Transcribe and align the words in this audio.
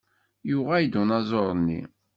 Yuɣal-d 0.49 0.93
unaẓuṛ-nni. 1.01 1.81